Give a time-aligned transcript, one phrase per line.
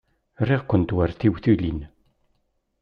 [0.47, 1.79] Riɣ-kent war tiwtilin.